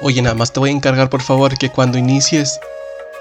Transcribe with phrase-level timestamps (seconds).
[0.00, 2.60] Oye, nada más te voy a encargar, por favor, que cuando inicies,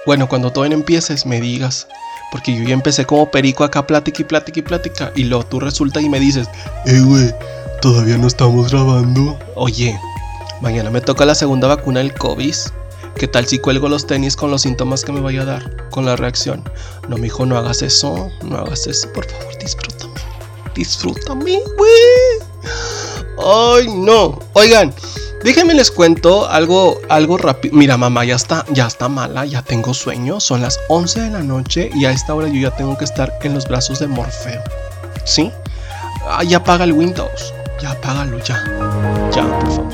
[0.06, 1.87] bueno, cuando todavía empieces, me digas.
[2.31, 5.11] Porque yo ya empecé como perico acá, plática y plática y plática.
[5.15, 6.49] Y luego tú resulta y me dices,
[6.85, 7.33] eh, güey,
[7.81, 9.39] todavía no estamos grabando.
[9.55, 9.97] Oye,
[10.59, 12.55] mañana me toca la segunda vacuna del COVID.
[13.16, 15.89] ¿Qué tal si cuelgo los tenis con los síntomas que me vaya a dar?
[15.89, 16.62] Con la reacción.
[17.07, 18.30] No, mijo, no hagas eso.
[18.44, 19.07] No hagas eso.
[19.14, 20.14] Por favor, disfrútame.
[20.76, 22.46] Disfrútame, güey.
[23.38, 24.39] Ay, no.
[24.54, 24.94] Oigan,
[25.46, 27.78] déjenme les cuento algo, algo rápido.
[27.78, 30.39] Mira, mamá, ya está, ya está mala, ya tengo sueño.
[30.39, 33.32] Son las 11 de la noche y a esta hora yo ya tengo que estar
[33.44, 34.64] en los brazos de Morfeo.
[35.24, 35.52] ¿Sí?
[36.28, 37.54] Ah, ya apaga el Windows.
[37.80, 38.64] Ya apágalo, ya.
[39.34, 39.94] Ya, por favor.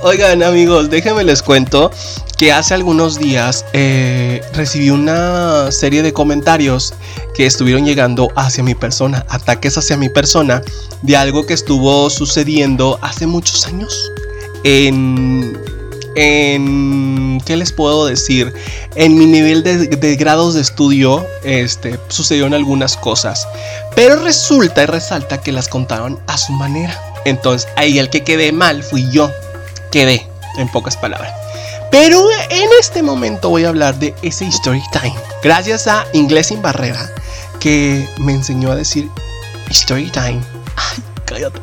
[0.02, 1.90] Oigan amigos, déjenme les cuento
[2.36, 6.94] que hace algunos días eh, recibí una serie de comentarios
[7.34, 10.62] que estuvieron llegando hacia mi persona, ataques hacia mi persona,
[11.02, 14.10] de algo que estuvo sucediendo hace muchos años
[14.64, 15.58] en...
[16.18, 18.54] En, ¿qué les puedo decir?
[18.94, 23.46] En mi nivel de, de grados de estudio, este, sucedieron algunas cosas.
[23.94, 26.98] Pero resulta y resalta que las contaron a su manera.
[27.26, 29.30] Entonces, ahí el que quedé mal fui yo
[29.92, 31.45] quedé, en pocas palabras.
[31.90, 35.14] Pero en este momento voy a hablar de ese Story Time.
[35.42, 37.10] Gracias a Inglés sin Barrera,
[37.60, 39.08] que me enseñó a decir
[39.70, 40.40] Story Time.
[40.76, 41.60] Ay, cállate.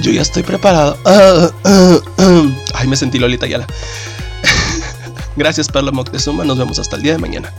[0.00, 0.96] Yo ya estoy preparado.
[2.74, 3.66] Ay, me sentí Lolita Yala.
[5.36, 6.44] Gracias, Perla Moctezuma.
[6.44, 7.52] Nos vemos hasta el día de mañana.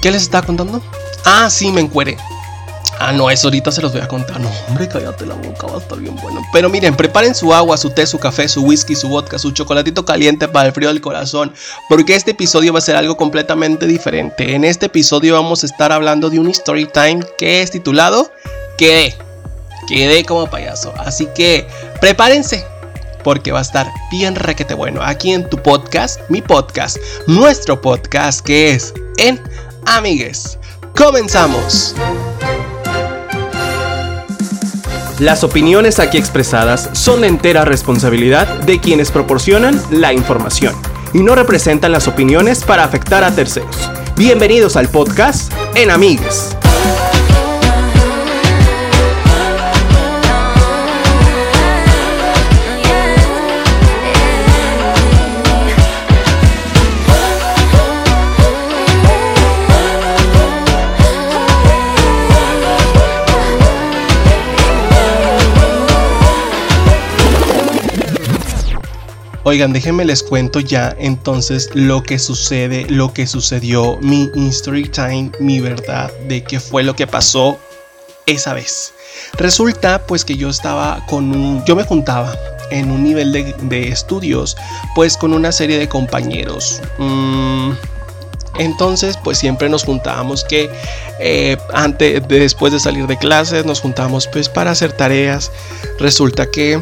[0.00, 0.82] ¿Qué les estaba contando?
[1.24, 2.16] Ah, sí, me encuere.
[3.04, 4.38] Ah, no, eso ahorita se los voy a contar.
[4.38, 6.40] No, hombre, cállate la boca, va a estar bien bueno.
[6.52, 10.04] Pero miren, preparen su agua, su té, su café, su whisky, su vodka, su chocolatito
[10.04, 11.52] caliente para el frío del corazón.
[11.88, 14.54] Porque este episodio va a ser algo completamente diferente.
[14.54, 18.30] En este episodio vamos a estar hablando de un story time que es titulado
[18.78, 19.16] Quedé.
[19.88, 20.94] Quedé como payaso.
[20.96, 21.66] Así que
[22.00, 22.64] prepárense.
[23.24, 25.02] Porque va a estar bien requete bueno.
[25.02, 29.42] Aquí en tu podcast, mi podcast, nuestro podcast que es en
[29.86, 30.56] Amigues.
[30.94, 31.96] Comenzamos.
[35.22, 40.74] Las opiniones aquí expresadas son de entera responsabilidad de quienes proporcionan la información
[41.12, 43.88] y no representan las opiniones para afectar a terceros.
[44.16, 46.56] Bienvenidos al podcast En Amigues.
[69.52, 75.30] Oigan, déjenme les cuento ya entonces lo que sucede, lo que sucedió, mi story time,
[75.40, 77.58] mi verdad de qué fue lo que pasó
[78.24, 78.94] esa vez.
[79.34, 82.34] Resulta pues que yo estaba con un, yo me juntaba
[82.70, 84.56] en un nivel de, estudios
[84.94, 86.80] pues con una serie de compañeros.
[86.96, 87.72] Mm,
[88.58, 90.70] entonces, pues siempre nos juntábamos que
[91.20, 95.52] eh, antes, después de salir de clases, nos juntábamos pues para hacer tareas.
[95.98, 96.80] Resulta que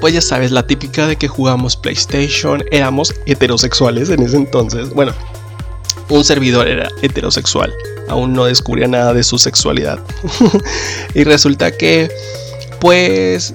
[0.00, 4.90] pues ya sabes, la típica de que jugamos PlayStation, éramos heterosexuales en ese entonces.
[4.90, 5.12] Bueno,
[6.08, 7.72] un servidor era heterosexual,
[8.08, 9.98] aún no descubría nada de su sexualidad.
[11.14, 12.10] y resulta que,
[12.80, 13.54] pues,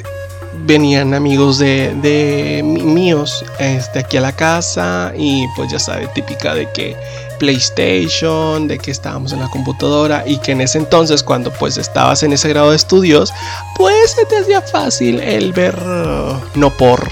[0.66, 6.53] venían amigos de, de míos este, aquí a la casa y pues ya sabes, típica
[6.53, 6.96] de que
[7.40, 12.24] PlayStation, de que estábamos en la computadora y que en ese entonces cuando pues estabas
[12.24, 13.34] en ese grado de estudios,
[13.75, 17.12] pues se te hacía fácil el ver uh, no por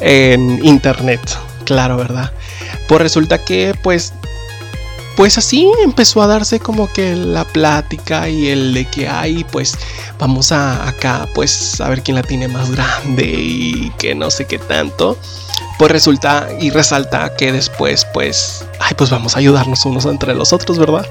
[0.00, 1.20] en internet,
[1.64, 2.32] claro, ¿verdad?
[2.88, 4.12] Pues resulta que pues
[5.16, 9.76] pues así empezó a darse como que la plática y el de que hay, pues
[10.18, 14.46] vamos a acá, pues a ver quién la tiene más grande y que no sé
[14.46, 15.18] qué tanto
[15.78, 20.52] pues resulta y resalta que después, pues, ay, pues vamos a ayudarnos unos entre los
[20.52, 21.04] otros, ¿verdad?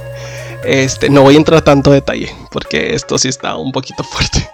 [0.63, 4.49] Este, no voy a entrar tanto detalle, porque esto sí está un poquito fuerte.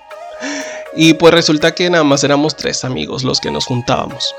[0.95, 4.33] Y pues resulta que nada más éramos tres amigos los que nos juntábamos.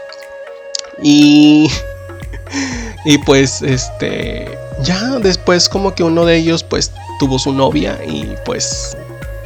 [1.00, 1.70] Y.
[3.04, 4.58] Y pues, este.
[4.82, 8.96] Ya después, como que uno de ellos, pues, tuvo su novia y pues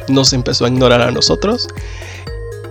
[0.07, 1.67] nos empezó a ignorar a nosotros.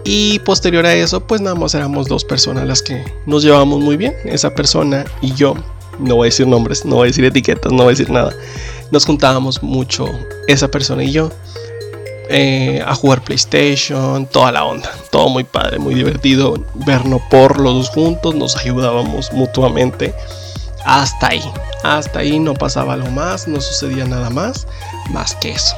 [0.05, 3.96] Y posterior a eso, pues nada más éramos dos personas las que nos llevábamos muy
[3.96, 4.14] bien.
[4.25, 5.55] Esa persona y yo,
[6.00, 8.32] no voy a decir nombres, no voy a decir etiquetas, no voy a decir nada.
[8.90, 10.08] Nos juntábamos mucho,
[10.49, 11.31] esa persona y yo,
[12.28, 14.90] eh, a jugar PlayStation, toda la onda.
[15.11, 16.55] Todo muy padre, muy divertido.
[16.75, 20.14] Vernos por los dos juntos, nos ayudábamos mutuamente.
[20.84, 21.43] Hasta ahí,
[21.84, 24.67] hasta ahí no pasaba algo más, no sucedía nada más,
[25.11, 25.76] más que eso.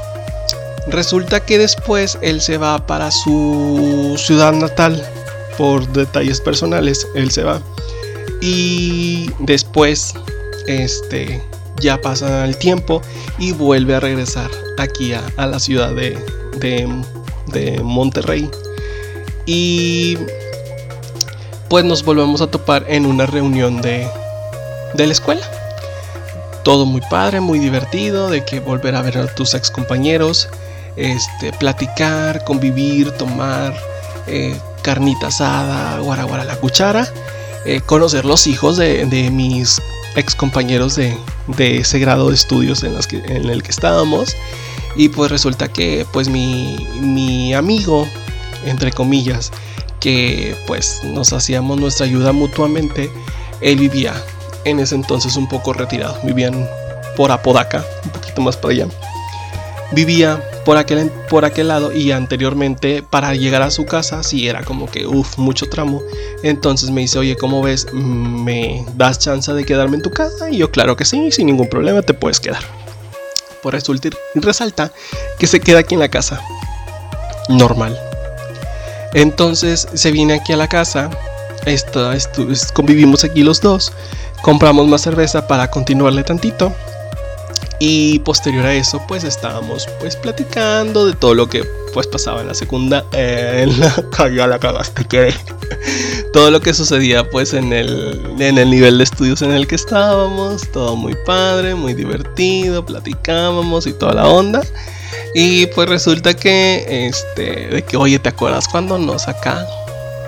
[0.88, 5.02] Resulta que después él se va para su ciudad natal,
[5.56, 7.62] por detalles personales, él se va.
[8.40, 10.14] Y después,
[10.66, 11.42] este,
[11.80, 13.00] ya pasa el tiempo
[13.38, 16.18] y vuelve a regresar aquí a, la ciudad de,
[16.58, 18.50] de, Monterrey.
[19.46, 20.18] Y
[21.68, 24.06] pues nos volvemos a topar en una reunión de,
[24.94, 25.42] de la escuela.
[26.62, 30.48] Todo muy padre, muy divertido, de que volver a ver a tus ex compañeros,
[30.96, 33.74] este, platicar, convivir, tomar
[34.26, 37.06] eh, carnita asada, guaraguara la cuchara,
[37.66, 39.80] eh, conocer los hijos de, de mis
[40.16, 41.16] ex compañeros de,
[41.48, 44.34] de, ese grado de estudios en, que, en el que estábamos.
[44.96, 48.08] Y pues resulta que pues mi, mi amigo,
[48.64, 49.50] entre comillas,
[50.00, 53.10] que pues nos hacíamos nuestra ayuda mutuamente,
[53.60, 54.14] él vivía
[54.64, 56.68] en ese entonces un poco retirado, vivían
[57.16, 58.86] por Apodaca, un poquito más para allá.
[59.92, 64.64] Vivía por aquel, por aquel lado y anteriormente para llegar a su casa sí era
[64.64, 66.02] como que uff, mucho tramo.
[66.42, 67.86] Entonces me dice, oye, ¿cómo ves?
[67.92, 70.50] ¿Me das chance de quedarme en tu casa?
[70.50, 72.62] Y yo, claro que sí, sin ningún problema te puedes quedar.
[73.62, 74.92] Por resulta y resalta
[75.38, 76.40] que se queda aquí en la casa.
[77.48, 77.98] Normal.
[79.12, 81.10] Entonces se viene aquí a la casa.
[81.66, 82.12] Esto,
[82.74, 83.92] convivimos aquí los dos.
[84.42, 86.74] Compramos más cerveza para continuarle tantito.
[87.80, 92.48] Y posterior a eso, pues estábamos pues platicando de todo lo que pues pasaba en
[92.48, 95.34] la segunda, eh, en la la cagaste que
[96.32, 99.74] todo lo que sucedía pues en el, en el nivel de estudios en el que
[99.74, 104.62] estábamos, todo muy padre, muy divertido, platicábamos y toda la onda.
[105.34, 109.66] Y pues resulta que, este, de que, oye, ¿te acuerdas cuando nos acá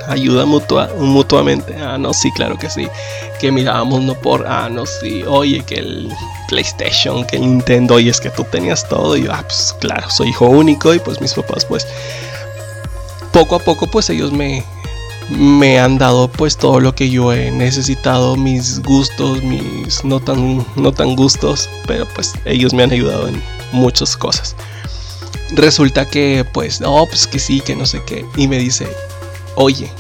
[0.08, 1.76] ayuda mutua, mutuamente.
[1.76, 2.88] Ah, no, sí, claro que sí.
[3.40, 6.12] Que mirábamos no por, ah, no, sí, oye, que el
[6.48, 9.16] PlayStation, que el Nintendo, y es que tú tenías todo.
[9.16, 11.86] Y yo, ah, pues claro, soy hijo único y pues mis papás, pues
[13.32, 14.64] poco a poco, pues ellos me,
[15.30, 20.64] me han dado pues todo lo que yo he necesitado, mis gustos, mis no tan,
[20.76, 23.42] no tan gustos, pero pues ellos me han ayudado en
[23.72, 24.56] muchas cosas.
[25.50, 28.24] Resulta que pues no, pues que sí, que no sé qué.
[28.36, 28.86] Y me dice,
[29.56, 29.90] oye,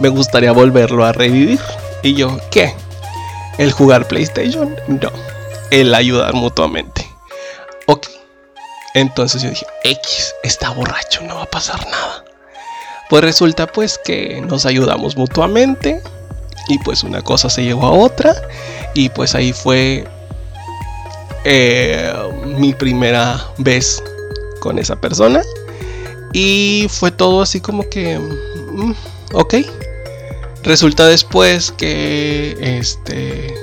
[0.00, 1.60] me gustaría volverlo a revivir.
[2.02, 2.74] Y yo, ¿qué?
[3.58, 4.76] ¿El jugar PlayStation?
[4.86, 5.10] No,
[5.70, 7.06] el ayudar mutuamente.
[7.86, 8.08] Ok.
[8.94, 12.24] Entonces yo dije, X, está borracho, no va a pasar nada.
[13.08, 16.02] Pues resulta pues que nos ayudamos mutuamente
[16.68, 18.34] y pues una cosa se llevó a otra
[18.94, 20.06] y pues ahí fue
[21.44, 22.12] eh,
[22.44, 24.02] mi primera vez
[24.60, 25.42] con esa persona
[26.32, 28.18] y fue todo así como que.
[28.18, 28.94] Mm,
[29.32, 29.54] ok.
[30.62, 32.56] Resulta después que.
[32.60, 33.54] Este.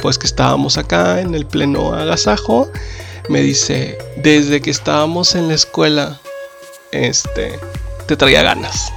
[0.00, 2.70] Pues que estábamos acá en el pleno agasajo.
[3.28, 3.98] Me dice.
[4.16, 6.20] Desde que estábamos en la escuela.
[6.92, 7.58] Este.
[8.06, 8.92] Te traía ganas.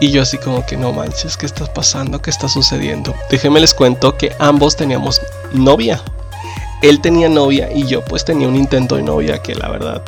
[0.00, 2.20] Y yo así como que no manches, ¿qué está pasando?
[2.20, 3.14] ¿Qué está sucediendo?
[3.30, 6.02] Déjenme les cuento que ambos teníamos novia.
[6.82, 10.02] Él tenía novia y yo pues tenía un intento de novia que la verdad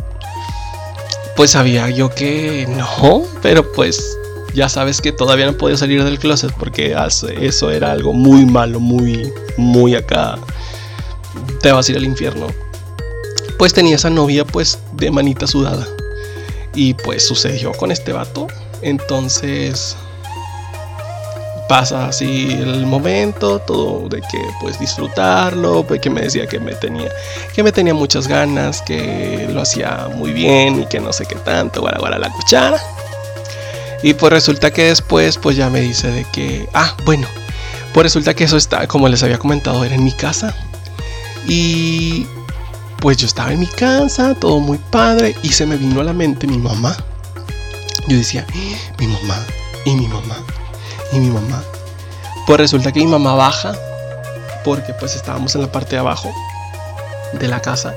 [1.38, 4.18] pues sabía yo que no, pero pues
[4.54, 6.96] ya sabes que todavía no podía salir del closet porque
[7.40, 10.36] eso era algo muy malo, muy, muy acá.
[11.62, 12.48] Te vas a ir al infierno.
[13.56, 15.86] Pues tenía esa novia pues de manita sudada.
[16.74, 18.48] Y pues sucedió con este vato.
[18.82, 19.96] Entonces
[21.68, 26.74] pasa así el momento, todo de que pues disfrutarlo, pues que me decía que me
[26.74, 27.10] tenía,
[27.54, 31.36] que me tenía muchas ganas, que lo hacía muy bien y que no sé qué
[31.36, 32.78] tanto, guara guara la cuchara.
[34.02, 37.28] Y pues resulta que después pues ya me dice de que, ah, bueno,
[37.92, 40.54] pues resulta que eso está, como les había comentado, era en mi casa.
[41.46, 42.26] Y
[43.00, 46.12] pues yo estaba en mi casa, todo muy padre, y se me vino a la
[46.12, 46.96] mente mi mamá.
[48.06, 48.46] Yo decía,
[48.98, 49.44] mi mamá
[49.84, 50.36] y mi mamá
[51.12, 51.62] y mi mamá.
[52.46, 53.74] Pues resulta que mi mamá baja
[54.64, 56.32] porque pues estábamos en la parte de abajo
[57.32, 57.94] de la casa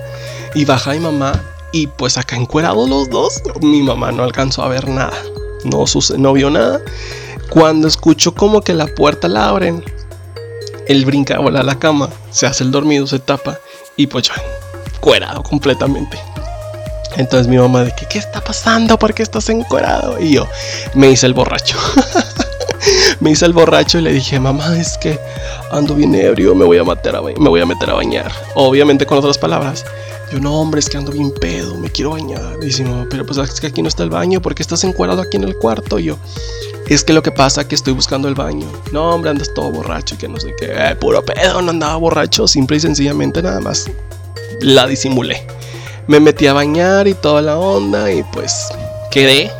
[0.54, 1.42] y baja mi mamá
[1.72, 5.18] y pues acá encuerados los dos, mi mamá no alcanzó a ver nada,
[5.64, 5.86] no,
[6.18, 6.82] no vio nada.
[7.50, 9.84] Cuando escucho como que la puerta la abren,
[10.88, 13.60] él brinca a la cama, se hace el dormido, se tapa
[13.96, 14.34] y pues ya,
[14.96, 16.20] encuerado completamente.
[17.18, 18.98] Entonces mi mamá de que, ¿qué está pasando?
[18.98, 20.20] ¿Por qué estás encuerado?
[20.20, 20.48] Y yo,
[20.94, 21.78] me hice el borracho.
[23.20, 25.20] me hice el borracho y le dije, mamá, es que
[25.72, 28.32] ando bien ebrio, me voy a meter a, a, meter a bañar.
[28.56, 29.86] Obviamente con otras palabras.
[30.32, 32.60] Yo, no, hombre, es que ando bien pedo, me quiero bañar.
[32.60, 35.44] dice, pero pues es que aquí no está el baño, porque estás encuadrado aquí en
[35.44, 36.00] el cuarto?
[36.00, 36.18] Y yo,
[36.88, 38.66] es que lo que pasa es que estoy buscando el baño.
[38.92, 40.72] No, hombre, andas todo borracho y que no sé qué.
[40.74, 43.90] Eh, puro pedo, no andaba borracho, simple y sencillamente nada más
[44.62, 45.46] la disimulé.
[46.08, 48.70] Me metí a bañar y toda la onda y pues
[49.12, 49.52] quedé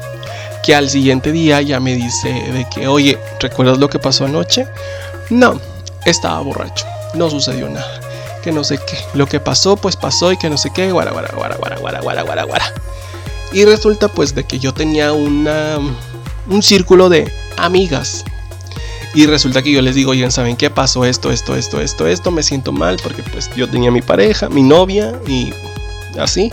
[0.64, 4.68] que al siguiente día ya me dice de que, oye, ¿recuerdas lo que pasó anoche?
[5.30, 5.60] No,
[6.06, 8.00] estaba borracho, no sucedió nada,
[8.44, 11.12] que no sé qué, lo que pasó pues pasó y que no sé qué, guara,
[11.12, 12.74] guara, guara, guara, guara, guara, guara.
[13.54, 15.78] Y resulta pues de que yo tenía una,
[16.48, 18.24] un círculo de amigas.
[19.14, 21.04] Y resulta que yo les digo, oigan, ¿saben qué pasó?
[21.04, 24.64] Esto, esto, esto, esto, esto, me siento mal porque pues yo tenía mi pareja, mi
[24.64, 25.54] novia y
[26.18, 26.52] así.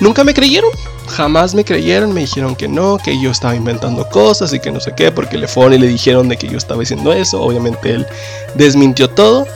[0.00, 0.70] Nunca me creyeron,
[1.08, 4.80] jamás me creyeron, me dijeron que no, que yo estaba inventando cosas y que no
[4.80, 7.40] sé qué, porque le fueron y le dijeron de que yo estaba diciendo eso.
[7.42, 8.06] Obviamente él
[8.54, 9.46] desmintió todo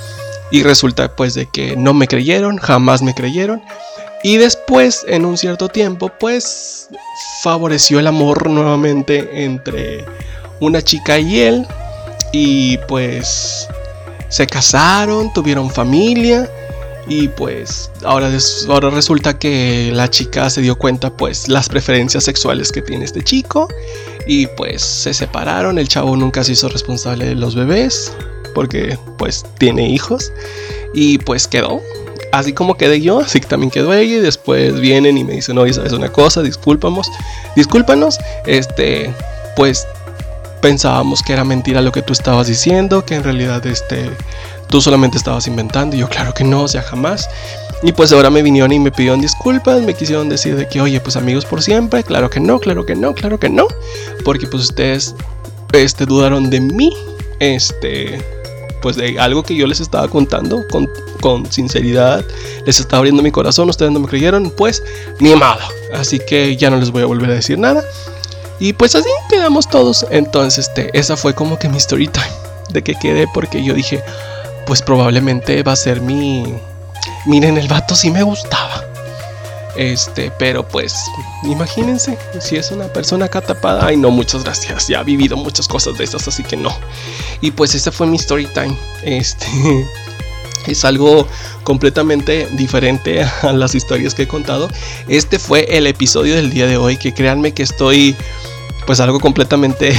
[0.50, 3.62] y resulta pues de que no me creyeron, jamás me creyeron.
[4.22, 6.88] Y después, en un cierto tiempo, pues
[7.42, 10.04] favoreció el amor nuevamente entre
[10.60, 11.66] una chica y él.
[12.32, 13.68] Y pues
[14.28, 16.48] se casaron, tuvieron familia.
[17.08, 18.30] Y pues ahora,
[18.68, 23.22] ahora resulta que la chica se dio cuenta pues las preferencias sexuales que tiene este
[23.22, 23.68] chico.
[24.26, 28.12] Y pues se separaron, el chavo nunca se hizo responsable de los bebés.
[28.54, 30.32] Porque pues tiene hijos.
[30.94, 31.80] Y pues quedó,
[32.32, 34.16] así como quedé yo, así que también quedó ella.
[34.16, 36.42] Y después vienen y me dicen, oye, ¿sabes una cosa?
[36.42, 37.10] Discúlpamos,
[37.56, 38.18] discúlpanos.
[38.46, 39.12] Este,
[39.56, 39.86] pues
[40.62, 44.10] pensábamos que era mentira lo que tú estabas diciendo, que en realidad este,
[44.72, 45.94] tú solamente estabas inventando.
[45.94, 47.28] Y yo, claro que no, o sea, jamás.
[47.82, 50.98] Y pues ahora me vinieron y me pidieron disculpas, me quisieron decir de que, oye,
[50.98, 53.66] pues amigos por siempre, claro que no, claro que no, claro que no,
[54.24, 55.14] porque pues ustedes,
[55.72, 56.92] este, dudaron de mí,
[57.40, 58.24] este,
[58.80, 60.88] pues de algo que yo les estaba contando con,
[61.20, 62.24] con sinceridad,
[62.64, 64.82] les estaba abriendo mi corazón, ustedes no me creyeron, pues
[65.18, 65.64] ni malo.
[65.92, 67.82] Así que ya no les voy a volver a decir nada.
[68.60, 70.06] Y pues así quedamos todos.
[70.10, 72.26] Entonces, este, esa fue como que mi story time.
[72.70, 74.02] De que quedé porque yo dije,
[74.66, 76.54] pues probablemente va a ser mi...
[77.26, 78.84] Miren, el vato sí me gustaba.
[79.76, 80.94] Este, pero pues,
[81.44, 85.96] imagínense, si es una persona catapada, ay no, muchas gracias, ya he vivido muchas cosas
[85.96, 86.76] de esas, así que no.
[87.40, 88.76] Y pues ese fue mi story time.
[89.02, 89.46] Este
[90.66, 91.26] es algo
[91.64, 94.68] completamente diferente a las historias que he contado.
[95.08, 98.14] Este fue el episodio del día de hoy, que créanme que estoy
[98.86, 99.94] pues algo completamente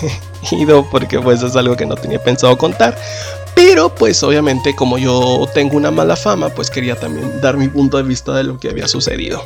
[0.50, 2.98] ido porque pues es algo que no tenía pensado contar.
[3.54, 7.96] Pero pues obviamente como yo tengo una mala fama, pues quería también dar mi punto
[7.96, 9.42] de vista de lo que había sucedido.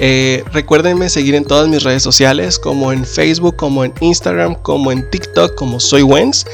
[0.00, 4.90] Eh, recuérdenme seguir en todas mis redes sociales, como en Facebook, como en Instagram, como
[4.90, 6.46] en TikTok, como soy Wens.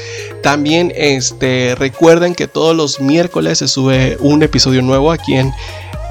[0.43, 5.51] También este, recuerden que todos los miércoles se sube un episodio nuevo aquí en,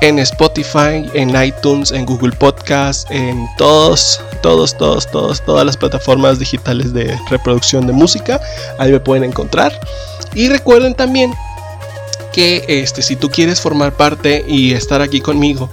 [0.00, 6.38] en Spotify, en iTunes, en Google Podcast, en todos, todos, todos, todos, todas las plataformas
[6.38, 8.40] digitales de reproducción de música.
[8.78, 9.72] Ahí me pueden encontrar.
[10.34, 11.32] Y recuerden también
[12.32, 15.68] que este, si tú quieres formar parte y estar aquí conmigo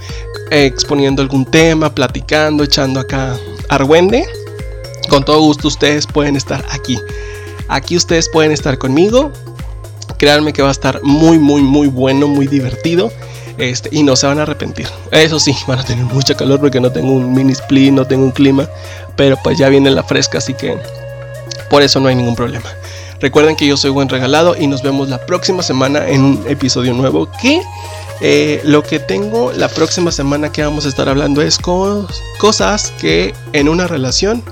[0.49, 3.37] exponiendo algún tema, platicando, echando acá
[3.69, 4.25] argüende,
[5.09, 6.99] con todo gusto ustedes pueden estar aquí.
[7.67, 9.31] Aquí ustedes pueden estar conmigo.
[10.17, 13.11] Créanme que va a estar muy, muy, muy bueno, muy divertido.
[13.57, 14.87] Este, y no se van a arrepentir.
[15.11, 18.23] Eso sí, van a tener mucha calor porque no tengo un mini split, no tengo
[18.23, 18.69] un clima.
[19.15, 20.77] Pero pues ya viene la fresca, así que
[21.69, 22.69] por eso no hay ningún problema.
[23.19, 26.93] Recuerden que yo soy buen regalado y nos vemos la próxima semana en un episodio
[26.93, 27.61] nuevo que
[28.21, 33.33] eh, lo que tengo la próxima semana que vamos a estar hablando es cosas que
[33.53, 34.43] en una relación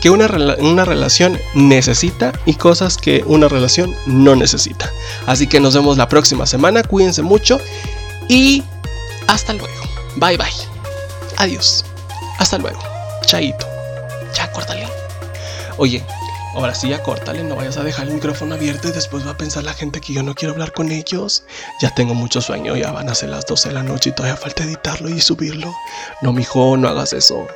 [0.00, 0.26] que una,
[0.58, 4.90] una, relación necesita y cosas que una relación no necesita.
[5.26, 7.60] Así que nos vemos la próxima semana, cuídense mucho
[8.28, 8.64] y
[9.28, 9.72] hasta luego.
[10.16, 10.46] Bye bye.
[11.36, 11.84] Adiós.
[12.38, 12.80] Hasta luego.
[13.26, 13.66] Chaito.
[14.34, 14.88] Ya, córtale.
[15.76, 16.04] Oye,
[16.54, 19.36] Ahora sí, ya córtale, no vayas a dejar el micrófono abierto y después va a
[19.36, 21.44] pensar la gente que yo no quiero hablar con ellos.
[21.80, 24.36] Ya tengo mucho sueño, ya van a ser las 12 de la noche y todavía
[24.36, 25.74] falta editarlo y subirlo.
[26.20, 27.46] No, mijo, no hagas eso.